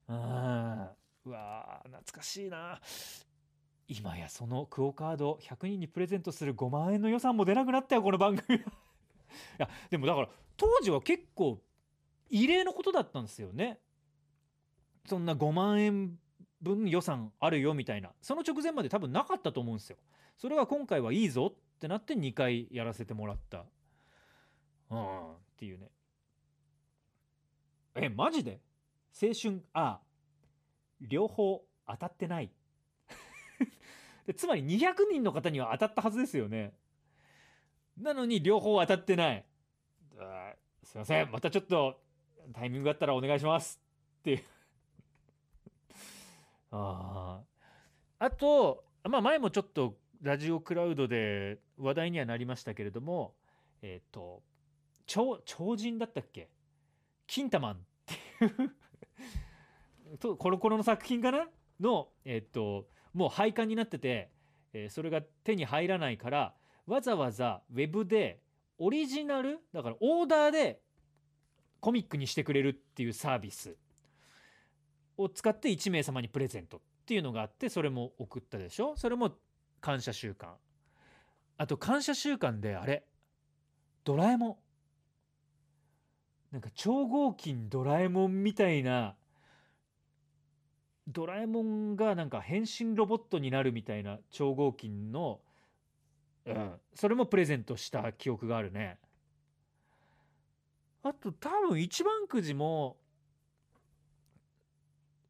[0.07, 0.89] うん
[1.25, 2.79] うわ懐かしいな。
[3.87, 8.61] 今やそのクオ・カード100人にプレゼントする5万円の予算も出なくなったよこの番組 い
[9.57, 11.59] やでもだから当時は結構
[12.29, 13.79] 異例のことだったんですよね。
[15.05, 16.19] そんな5万円
[16.61, 18.13] 分予算あるよみたいな。
[18.21, 19.97] その直前まで多分なかったと思うんですよ。
[20.37, 23.65] それは今回はいいぞってなって2回やらせてもらった。
[24.91, 25.89] うんっていうね。
[27.95, 28.61] えマジで？
[29.19, 29.63] 青春？
[29.73, 29.99] あ
[31.01, 32.51] 両方当たってない。
[34.27, 36.73] でつまり200人の方には当たったはずですよね。
[37.97, 39.45] なのに両方当たってない。
[40.83, 41.31] すいません。
[41.31, 42.01] またちょっと
[42.53, 43.81] タイミングがあったらお願いします。
[44.19, 44.43] っていう。
[46.71, 47.41] あ
[48.19, 53.33] あと、まあ、前もちょっとラジオクラウドで話題にはなりましたけれども
[53.81, 54.43] えっ、と
[55.05, 56.49] 超超人だったっけ？
[57.27, 58.75] キンタマンっていう。
[60.17, 61.47] とコロコロの作品かな？
[61.79, 64.31] のえっ、ともう廃刊になってて、
[64.73, 66.53] えーそれが手に入らないから
[66.85, 68.41] わざわざウェブで
[68.77, 70.81] オリジナルだからオーダーで
[71.79, 73.75] コミックにしてくれるっていうサービス
[75.17, 78.95] を使って1名様にプレゼントっていうのがあってそれも送ったでしょ？
[78.95, 79.31] それも
[79.81, 80.55] 感謝週間。
[81.57, 83.05] あと感謝週間であれ
[84.03, 84.57] ドラえもん。
[86.53, 89.15] なんか超合金ドラえもんみたいな
[91.11, 95.39] ドラえもんがなんか変身ロボットになるみたいな超合金の、
[96.45, 98.99] うん、それもプレゼントした記憶があるね。
[101.01, 102.97] あと多分一番くじも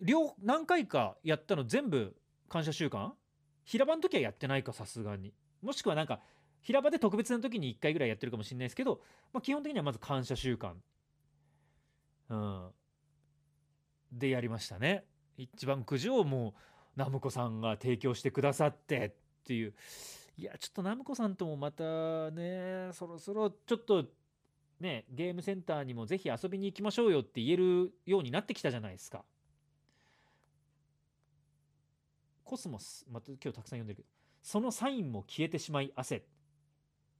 [0.02, 2.16] 両何回かやったの全部
[2.50, 3.14] 感謝週間？
[3.64, 5.34] 平場の時はやってないかさすがに。
[5.62, 6.20] もしくはなんか
[6.62, 10.82] 平場で特別な時に1回ぐらいやってるかもしれないですけど、まあ、基本的にはまず感謝週間。
[12.30, 12.70] うん。
[14.12, 15.06] でやりましたね。
[15.44, 16.54] 一番くじをも
[16.96, 19.74] うナムコさんが提供してくださってっていう。
[20.38, 21.84] いやちょっとナムコさんともまた
[22.32, 24.06] ねそろそろちょっと
[24.80, 29.24] ねゲームセンターにもぜひ遊びに行きましょうよって言えるようになってきたじゃないですか。
[32.44, 34.08] コスモスまた今日たくさん読んでるけど
[34.42, 36.24] そのサインも消えてしまい汗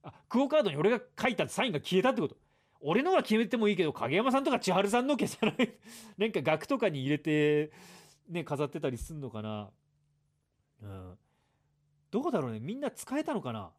[0.02, 2.36] あクオカードに俺が書いたサインが消えたってこと。
[2.82, 5.74] 俺のが決めてもいいけど影山さんとか千春さんの消さない。
[6.16, 7.72] なんか額とかに入れて
[8.30, 9.70] ね飾ってたりすんのかな。
[10.82, 11.18] うん。
[12.10, 12.60] どうだろうね。
[12.60, 13.70] みんな使えたのかな。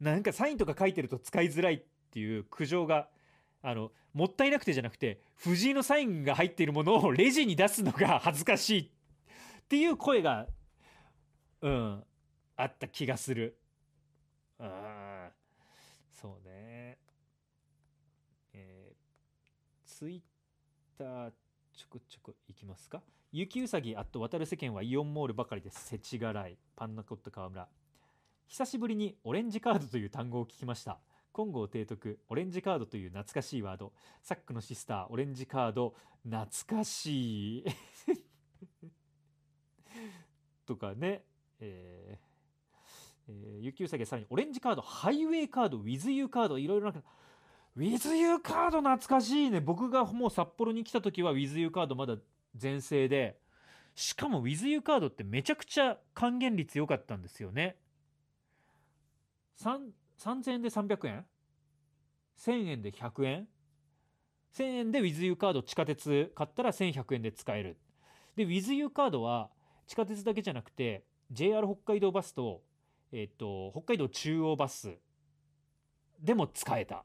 [0.00, 3.08] なんかサインとか書いてると使いづらいっていう苦情が
[3.62, 8.88] あのもったいなくてじゃなくて藤井のサインが入っているものをレジに出すのが恥ずかしいっ
[9.68, 10.48] ていう声が
[11.60, 12.04] うん
[12.56, 13.58] あった気がする。
[14.58, 14.68] うん。
[16.10, 16.98] そうね。
[18.52, 20.22] えー、ツイッ
[20.98, 21.30] ター
[21.82, 23.02] ちょくちょくいきますか？
[23.32, 25.88] 雪うさぎあと渡る世間はイオンモールばかりです。
[25.88, 26.56] 世知辛い。
[26.76, 27.66] パンナコット川村。
[28.46, 31.00] 久しぶりにオレンジカードという単語を聞きました。
[31.34, 32.20] 金剛提督。
[32.28, 33.92] オレンジカードという懐かしいワード。
[34.22, 35.96] サックのシスターオレンジカード。
[36.22, 36.46] 懐
[36.78, 37.64] かしい。
[40.64, 41.24] とかね。
[41.58, 42.32] えー
[43.28, 44.82] えー、雪うさぎさらにオレンジカード。
[44.82, 45.78] ハイウェイカード。
[45.78, 46.58] ウィズユーカード。
[46.58, 47.02] いろいろな
[47.76, 49.60] ウィズユーカード懐かしいね。
[49.60, 52.16] 僕がもう札幌に来た時はウィズユーカードまだ
[52.54, 53.40] 全盛で。
[53.94, 57.76] しかも WithYou カードってめちゃくちゃ還元率良かったんですよね。
[59.58, 61.26] 3000円で300円
[62.38, 63.48] 1000円で100円
[64.54, 67.78] 1000円で WithYou カード地下鉄買ったら1100円で使える。
[68.36, 69.50] で WithYou カードは
[69.86, 72.62] 地下鉄だけじゃなくて JR 北海道バスと,、
[73.12, 74.98] えっと北海道中央バス
[76.20, 77.04] でも使えた。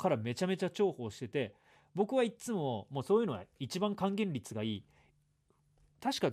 [0.00, 1.54] からめちゃめちゃ重宝してて
[1.94, 4.84] 僕はいつももうそういうのは一番還元率がいい。
[6.00, 6.30] 確か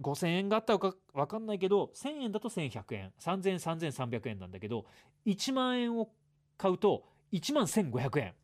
[0.00, 3.12] 5000円があったか分かんないけど1000円だと1100円。
[3.20, 4.86] 3000円3300円なんだけど
[5.26, 6.10] 1万円を
[6.56, 8.34] 買うと1万1500円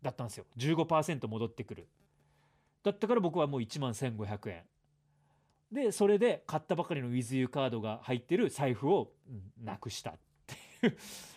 [0.00, 0.46] だったんですよ。
[0.56, 1.88] 15%戻ってくる。
[2.82, 4.62] だったから僕はもう1万1500円。
[5.70, 9.12] でそれで買ったばかりの WithYou カードが入ってる財布を
[9.62, 10.96] なくしたっていう。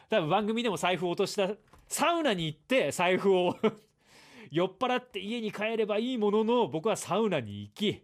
[0.10, 1.50] 多分番組でも財布を落とした
[1.88, 3.58] サウナに行って財布を
[4.52, 8.04] 酔っ払って家に帰ればいいものの僕はサウナに行き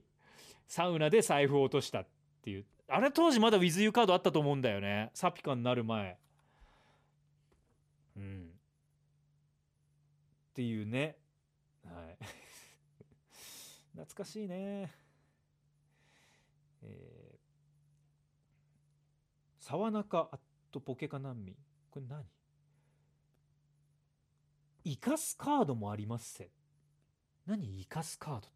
[0.67, 2.07] サウナで財布を落としたっ
[2.41, 2.65] ていう。
[2.87, 5.11] あれ当時まだ WithYou カードあったと思うんだよね。
[5.13, 6.17] サピカになる前。
[8.17, 8.49] うん。
[10.51, 11.17] っていうね。
[11.85, 12.17] はい。
[13.93, 14.91] 懐かしいね。
[16.81, 17.39] えー、
[19.59, 20.39] 沢中アッ
[20.71, 21.55] トポケカ難民
[21.89, 22.25] これ何？
[24.89, 26.49] 生かすカードもありますせ。
[27.45, 28.49] 何生かすカードって。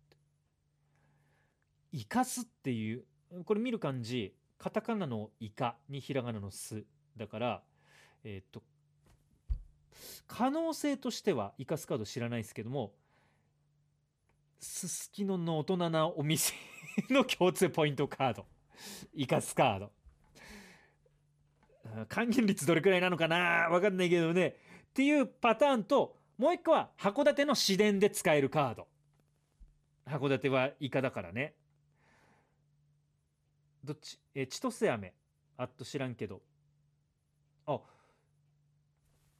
[1.93, 3.03] 生かすっていう
[3.45, 6.85] これ見る感じカタカナのイカにひらがなのす。
[7.15, 7.61] だから
[8.23, 8.63] えっ、と
[10.25, 12.93] 可能性としては生かすカード知らないですけども
[14.59, 16.55] すすきのの大人なお店
[17.11, 18.47] の共通ポイントカード。
[19.15, 19.91] 生かすカード。
[22.09, 23.67] 還元率どれくらいなのかな？
[23.69, 24.55] 分かんないけどね。
[24.89, 28.87] っていうパターンともう一個は函館の市電で使えるカード。
[30.05, 31.53] 函館はイカだからね。
[33.83, 34.19] どっち？
[34.33, 35.13] え千歳飴。
[35.57, 36.41] あっと知らんけど。
[37.65, 37.79] あ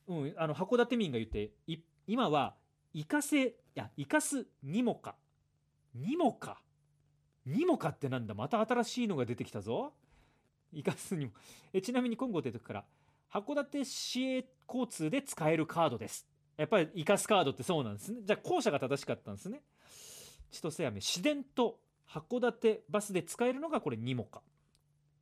[0.07, 1.77] うんあの函館民が言ってい
[2.07, 2.55] 今は
[2.93, 5.15] イカせいやイカスニモカ
[5.95, 6.61] ニモカ
[7.45, 8.33] ニモカってなんだ？
[8.33, 9.93] また新しいのが出てきたぞ。
[10.71, 11.31] イカスにも。
[11.73, 12.85] えちなみに今後出てくから
[13.31, 16.27] 函館市営交通で使えるカードです。
[16.57, 18.19] やっぱりイカスカードってそうなんですね。
[18.23, 19.61] じゃあ後者が正しかったんですね。
[20.51, 24.43] 千歳飴市電と函館バスで使えるのがこれニモカっ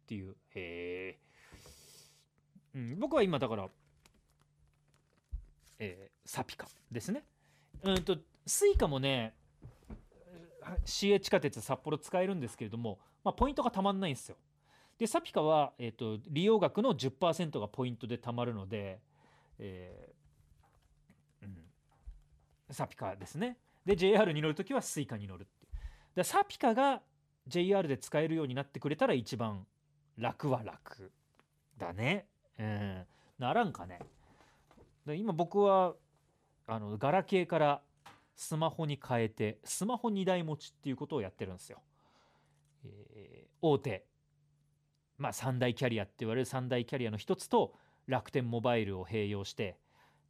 [0.07, 0.35] ていう。
[0.55, 1.17] へ
[2.75, 3.69] え、うん、僕は今だから
[5.83, 7.23] えー、サピカですね。
[7.83, 8.15] うんと
[8.45, 9.33] スイカもね
[10.85, 14.37] 市営地下鉄札幌使えるんですけれども、まあ、ポイントがたまんないんですよ。
[14.99, 18.99] で SAPICA は、えーと、利用額の10%がポイントでたまるので、
[19.57, 20.20] えー、
[22.71, 23.57] SAPICA ですね。
[23.85, 25.67] で JR に乗るときは Suica に乗るって
[26.15, 27.01] で SAPICA が
[27.47, 29.65] JR で使えるようになってくれたら一番
[30.17, 31.11] 楽は楽
[31.77, 32.27] だね。
[32.59, 33.05] うん。
[33.39, 33.99] ならんかね。
[35.05, 35.95] で今僕は
[36.67, 37.81] あのガラケーから
[38.35, 41.81] スマホに変えてスマホ2台持ちっていうことをやってるんですよ。
[42.83, 44.05] えー、大手。
[45.17, 47.73] まあ3大キャリアって言われる3大キャリアの一つと
[48.07, 49.77] 楽天モバイルを併用して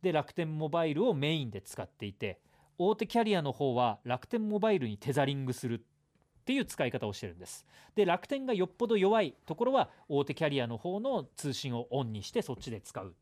[0.01, 2.39] で楽天モバイルをメインで使っていて
[2.77, 7.65] 大手キャリアの方は楽天モバイルにテザリングするっていう使い方をしてるんです。
[7.95, 13.15] で楽天がよっぽど弱いところは大手キャリアの方の通信をオンにしてそっちで使う。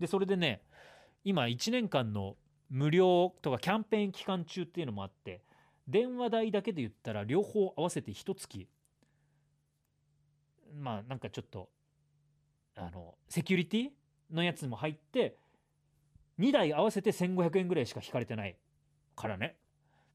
[0.00, 0.62] でそれでね
[1.24, 2.36] 今1年間の
[2.70, 5.42] 無料とかキャンペーン期間中っていうのもあって
[5.86, 8.66] 電話代だけで言ったら両方合わせて1月。
[10.74, 11.68] まあなんかちょっと
[12.76, 13.90] あのセキュリティ
[14.30, 15.36] のやつも入って
[16.42, 18.56] 2台合わせて1500円ぐらいしか引かれてない
[19.14, 19.56] からね、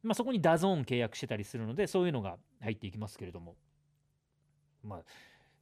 [0.03, 3.55] まあ、そこに DAZN 契約してたりするのでそういうのが入っていきますけれども。
[4.83, 4.99] まあ、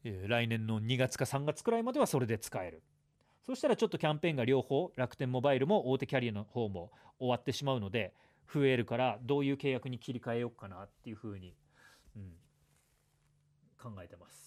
[0.03, 2.83] え、来年の2月か3月くらいまではそれで使える。
[3.45, 8.13] そしたらちょっとキャンペーンが両方楽天モバイルも大手キャリアの方も終わってしまうので
[8.51, 11.55] 増えるからどういう契約に切り替えようかなっていうふうに、
[12.15, 12.33] うん、
[13.77, 14.44] 考えてます。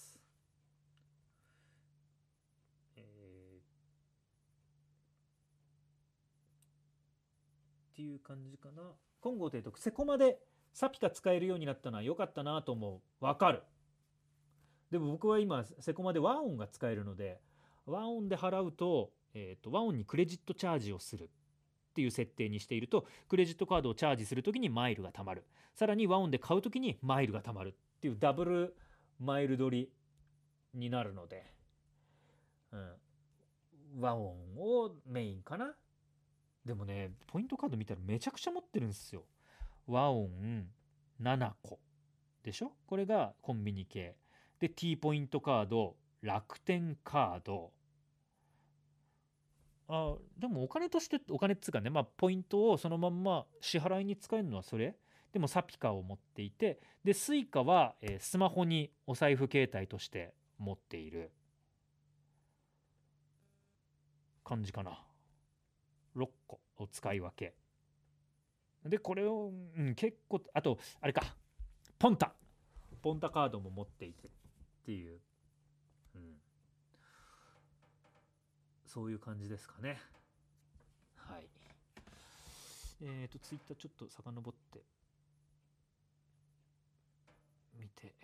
[7.98, 8.82] っていう感じかな。
[9.20, 10.38] 今後で言うとセコマで
[10.72, 13.24] サピカ使えるようになったのは良かったなと思う。
[13.24, 13.64] わかる。
[14.92, 17.40] でも僕は今セコマでワンオンが使えるので
[17.86, 25.44] ワンオンで払うと,、えーと、ワンオンにクレジットチャージをするっていう設定にしているとクレジットカードをチャージするときにマイルが貯まる
[25.74, 28.76] さらにワンオンで買うときにマイルが貯まるっていうダブル
[29.18, 29.90] マイル取
[30.72, 31.44] りになるので、
[32.72, 35.74] うん、ワンオンをメインかな
[36.68, 39.24] でもねポイントカード見たらめちゃくちゃ持ってるんですよ。
[39.86, 40.66] ワンオン
[41.18, 41.80] 7個
[42.44, 42.72] でしょ？
[42.86, 44.16] これがコンビニ系。
[44.60, 47.72] で T ポイントカード楽天カード。
[49.88, 54.94] あでもお金としてお金っつうかねまあポイントをそのまんま支払いに使えるのはそれ。
[55.32, 56.80] でもサピカを持っていて。
[57.02, 61.32] で Suica は、えスマホにお財布携帯として持っている。
[64.44, 65.07] 感じかな。
[66.18, 67.54] 6個を使い分け。
[68.84, 71.22] でこれを、うん、結構あとあれか。
[71.98, 72.32] ポンタ。
[73.02, 74.30] ポンタカードも持っていてっ
[74.84, 75.20] ていう、
[76.14, 76.20] うん、
[78.86, 80.00] そういう感じですかね。
[81.16, 81.48] はい。
[83.02, 84.80] えっ、とツイッターちょっと遡って
[87.78, 88.14] 見て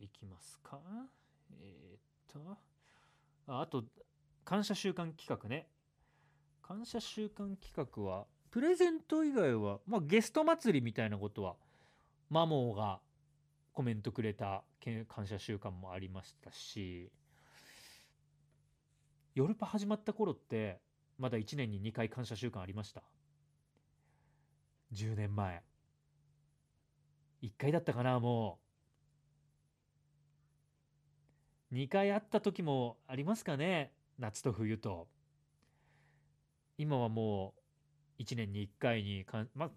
[0.00, 0.80] いきますか。
[1.60, 2.58] えっ、と
[3.46, 3.84] ああと
[4.44, 5.68] 感謝週間企画ね。
[6.62, 11.56] 感謝週間企画はプレゼント以外は、まあ、ゲスト祭りみたいなことは
[12.30, 13.00] マモーが
[13.72, 14.62] コメントくれた
[15.08, 17.10] 感謝週間もありましたし
[19.34, 20.80] ヨルパ始まった頃って
[21.18, 23.02] まだ1年に2回感謝週間ありました。
[24.92, 25.62] 10年前。
[27.42, 28.58] 1回だったかなも
[31.72, 31.74] う。
[31.74, 33.93] 2回あった時もありますかね。
[34.18, 35.08] 夏と冬と。
[36.76, 37.54] 今はも
[38.18, 39.70] う1年に1回にかんまあ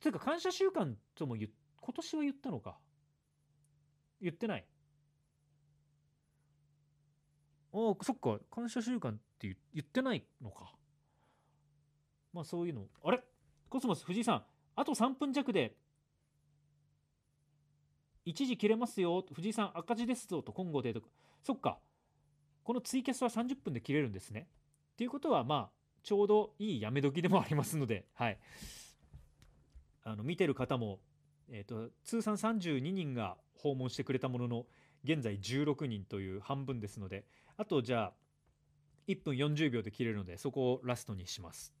[0.00, 1.48] というか感謝週間とも言
[1.80, 2.78] 今年は言ったのか。
[4.20, 4.66] 言ってない。
[7.72, 8.38] ああそっか。
[8.50, 10.72] 感謝週間って言言ってないのか。
[12.32, 12.86] まあそういうの。
[13.04, 13.22] あれ？
[13.68, 14.44] コスモス藤井さん。
[14.76, 15.76] あと3分弱で
[18.24, 19.24] 一時切れますよ。
[19.32, 21.08] 藤井さん赤字ですぞと今後でとか。
[21.42, 21.78] そっか。
[22.68, 24.46] このツイキャスは30分で切れるんですね。
[24.92, 28.38] っていうことはまあちょうどいいやめ時でもありますのではい。
[30.04, 31.00] あの見てる方も
[31.48, 34.66] えー、と通算32人が訪問してくれたものの
[35.02, 37.24] 現在16人という半分ですので
[37.56, 38.12] あとじゃあ
[39.08, 41.72] 1分40秒で切れるのでそこをラストにします。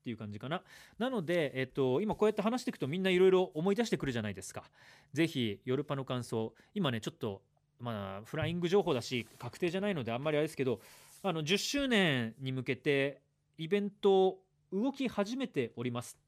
[0.00, 0.62] っていう感じかな。
[0.98, 4.70] なので、えっと、今こうやって話していくとみんないろいろ思い出してくるじゃないですか。
[5.14, 7.40] ぜひヨルパの感想今ねちょっと
[7.80, 10.80] まあフライング情報だし確定じゃないのであんまりあれですけど
[11.22, 13.20] あの10周年に向けて
[13.58, 14.38] イベント
[14.72, 16.18] 動き始めております。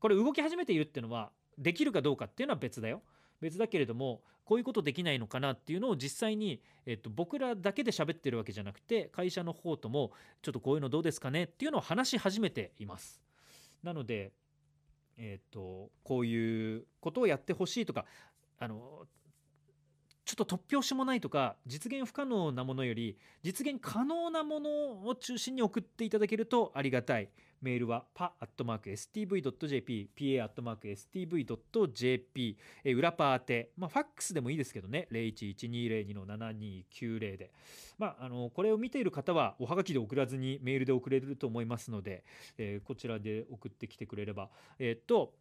[0.00, 3.02] これ動き始めているっていうのはできるかどうかっていうのは別だよ。
[3.40, 13.20] 別だけれどもこういうことできないのかなっていうのを実際に、えっと、僕らだけで喋ってるわけじゃなくて会社の方ともちょっとこういうのどうですかねっていうのを話し始めています。
[13.82, 14.32] なので
[15.18, 18.06] えっとこういうことをやってほしいとか
[18.58, 19.06] あの
[20.28, 27.30] ちょっと突拍子もないとか実現不可能なものより実現可能なものを中心に送っていただけるとありがたい。
[27.62, 31.38] メールは pa.stv.jp pa.stv.jp
[32.84, 35.08] え裏パーテまあファックスでもいいですけどね。
[35.10, 37.50] 011202の7290で。
[37.96, 42.22] まああのこれを見ている方はおはがきで送らずにメールで送れると思いますので、
[42.58, 44.50] えーこちらで送ってきてくれれば。
[44.78, 45.32] えーっと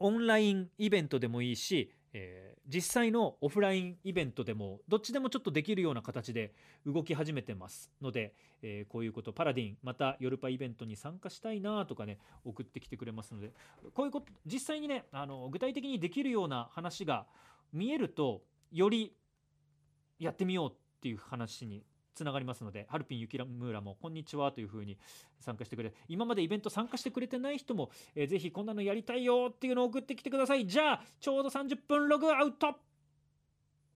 [0.00, 6.54] オンラインイベントでもいいし、えー実際のオフラインイベントでもどっちでもちょっとできるような形で
[6.86, 13.50] 動き始めてますので、えーこういうことパラディンまたヨルパイベントに参加したいなとかね送ってきてくれますので
[13.92, 17.26] こういうこと実際にねあの具体的にできるような話が
[17.70, 18.40] 見えると
[18.72, 19.12] より
[20.18, 21.84] やってみようっていう話に
[22.14, 24.96] つながりますのでハルピン雪村もこんにちはというふうに
[25.40, 30.66] 参加してくれ今までイベント参加してくれてない人も、えーぜひこんなのやりたいよっていうのを送ってきてください。
[30.66, 32.74] じゃあちょうど30分ログアウト。